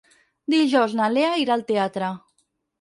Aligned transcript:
Dijous 0.53 0.95
na 1.01 1.11
Lea 1.17 1.37
irà 1.45 1.55
al 1.59 1.67
teatre. 1.71 2.13